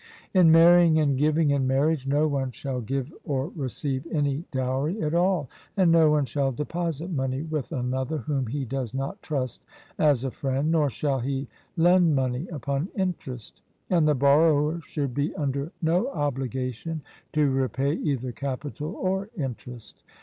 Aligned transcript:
In 0.33 0.51
marrying 0.51 0.97
and 0.97 1.15
giving 1.15 1.51
in 1.51 1.67
marriage, 1.67 2.07
no 2.07 2.27
one 2.27 2.49
shall 2.49 2.81
give 2.81 3.13
or 3.23 3.49
receive 3.55 4.07
any 4.11 4.45
dowry 4.49 4.99
at 4.99 5.13
all; 5.13 5.47
and 5.77 5.91
no 5.91 6.09
one 6.09 6.25
shall 6.25 6.51
deposit 6.51 7.11
money 7.11 7.43
with 7.43 7.71
another 7.71 8.17
whom 8.17 8.47
he 8.47 8.65
does 8.65 8.95
not 8.95 9.21
trust 9.21 9.63
as 9.99 10.23
a 10.23 10.31
friend, 10.31 10.71
nor 10.71 10.89
shall 10.89 11.19
he 11.19 11.47
lend 11.77 12.15
money 12.15 12.47
upon 12.47 12.89
interest; 12.97 13.61
and 13.91 14.07
the 14.07 14.15
borrower 14.15 14.81
should 14.81 15.13
be 15.13 15.35
under 15.35 15.71
no 15.83 16.07
obligation 16.07 17.01
to 17.33 17.51
repay 17.51 17.93
either 17.93 18.31
capital 18.31 18.95
or 18.95 19.29
interest. 19.37 20.03